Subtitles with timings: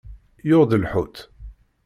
[0.47, 1.17] Yuɣ-d lḥut.